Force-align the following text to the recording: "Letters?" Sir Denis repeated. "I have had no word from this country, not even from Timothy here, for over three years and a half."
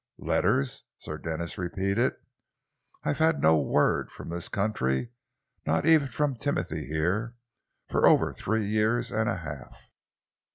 "Letters?" 0.17 0.81
Sir 0.97 1.19
Denis 1.19 1.59
repeated. 1.59 2.13
"I 3.03 3.09
have 3.09 3.19
had 3.19 3.39
no 3.39 3.61
word 3.61 4.09
from 4.09 4.29
this 4.29 4.49
country, 4.49 5.11
not 5.67 5.85
even 5.85 6.07
from 6.07 6.33
Timothy 6.37 6.87
here, 6.87 7.35
for 7.87 8.07
over 8.07 8.33
three 8.33 8.65
years 8.65 9.11
and 9.11 9.29
a 9.29 9.37
half." 9.37 9.91